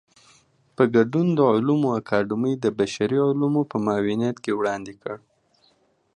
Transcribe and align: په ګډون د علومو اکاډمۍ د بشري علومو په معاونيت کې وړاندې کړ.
په 0.75 0.83
ګډون 0.95 1.27
د 1.33 1.39
علومو 1.51 1.89
اکاډمۍ 1.99 2.53
د 2.59 2.65
بشري 2.79 3.19
علومو 3.27 3.61
په 3.71 3.77
معاونيت 3.85 4.37
کې 4.43 4.51
وړاندې 4.59 4.93
کړ. 5.01 5.15